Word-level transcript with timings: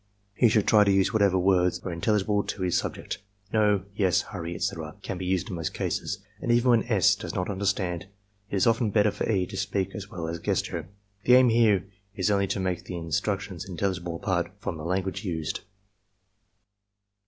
He 0.33 0.49
should 0.49 0.67
try 0.67 0.83
to 0.83 0.91
use 0.91 1.13
whatever 1.13 1.37
words 1.37 1.79
are 1.81 1.91
in 1.91 2.01
telligible 2.01 2.47
to 2.47 2.63
his 2.63 2.75
subject. 2.75 3.19
"No," 3.53 3.85
"Yes," 3.95 4.21
"Hurry," 4.23 4.55
etc., 4.55 4.95
can 5.03 5.19
be 5.19 5.27
used 5.27 5.49
in 5.51 5.55
most 5.55 5.75
cases; 5.75 6.17
and 6.41 6.51
even 6.51 6.71
when 6.71 6.83
S. 6.85 7.13
does 7.13 7.35
not 7.35 7.51
understand, 7.51 8.07
it 8.49 8.55
is 8.55 8.65
often 8.65 8.89
better 8.89 9.11
for 9.11 9.31
E. 9.31 9.45
to 9.45 9.55
speak 9.55 9.93
as 9.93 10.09
well 10.09 10.27
as 10.27 10.39
gesture. 10.39 10.87
The 11.25 11.35
aim 11.35 11.49
here 11.49 11.85
is 12.15 12.31
only 12.31 12.47
to 12.47 12.59
make 12.59 12.85
the 12.85 12.97
instructions 12.97 13.69
intelligible 13.69 14.15
apart 14.15 14.49
from 14.57 14.77
the 14.77 14.85
language 14.85 15.23
used. 15.23 15.59